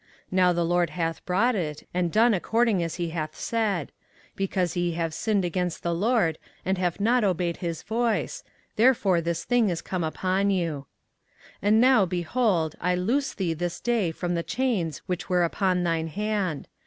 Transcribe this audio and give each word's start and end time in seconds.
24:040:003 0.31 0.31
Now 0.31 0.51
the 0.53 0.65
LORD 0.65 0.89
hath 0.89 1.25
brought 1.27 1.53
it, 1.53 1.87
and 1.93 2.11
done 2.11 2.33
according 2.33 2.81
as 2.81 2.95
he 2.95 3.11
hath 3.11 3.35
said: 3.39 3.91
because 4.35 4.75
ye 4.75 4.93
have 4.93 5.13
sinned 5.13 5.45
against 5.45 5.83
the 5.83 5.93
LORD, 5.93 6.39
and 6.65 6.79
have 6.79 6.99
not 6.99 7.23
obeyed 7.23 7.57
his 7.57 7.83
voice, 7.83 8.43
therefore 8.77 9.21
this 9.21 9.43
thing 9.43 9.69
is 9.69 9.83
come 9.83 10.03
upon 10.03 10.49
you. 10.49 10.87
24:040:004 11.57 11.57
And 11.61 11.81
now, 11.81 12.05
behold, 12.07 12.75
I 12.81 12.95
loose 12.95 13.35
thee 13.35 13.53
this 13.53 13.79
day 13.79 14.09
from 14.09 14.33
the 14.33 14.41
chains 14.41 15.03
which 15.05 15.29
were 15.29 15.43
upon 15.43 15.83
thine 15.83 16.07
hand. 16.07 16.67